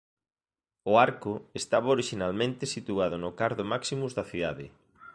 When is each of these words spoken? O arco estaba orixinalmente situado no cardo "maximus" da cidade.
O 0.91 0.93
arco 1.07 1.33
estaba 1.61 1.93
orixinalmente 1.95 2.71
situado 2.75 3.15
no 3.23 3.31
cardo 3.39 3.63
"maximus" 3.73 4.11
da 4.17 4.27
cidade. 4.31 4.65